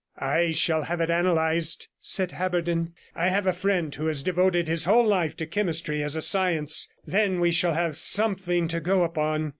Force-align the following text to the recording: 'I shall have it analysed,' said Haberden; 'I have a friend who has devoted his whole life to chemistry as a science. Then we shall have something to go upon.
'I 0.17 0.49
shall 0.49 0.81
have 0.85 0.99
it 0.99 1.11
analysed,' 1.11 1.87
said 1.99 2.31
Haberden; 2.31 2.93
'I 3.13 3.27
have 3.29 3.45
a 3.45 3.53
friend 3.53 3.93
who 3.93 4.07
has 4.07 4.23
devoted 4.23 4.67
his 4.67 4.85
whole 4.85 5.05
life 5.05 5.37
to 5.37 5.45
chemistry 5.45 6.01
as 6.01 6.15
a 6.15 6.23
science. 6.23 6.91
Then 7.05 7.39
we 7.39 7.51
shall 7.51 7.75
have 7.75 7.95
something 7.97 8.67
to 8.69 8.79
go 8.79 9.03
upon. 9.03 9.49